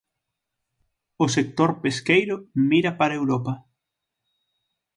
O 1.23 1.25
sector 1.35 1.69
pesqueiro 1.83 2.35
mira 2.69 2.91
para 2.99 3.17
Europa. 3.21 3.53